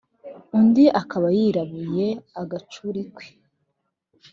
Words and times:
Undi 0.57 0.85
akaba 1.01 1.27
yirabuye 1.37 2.07
agacurikwe 2.41 3.25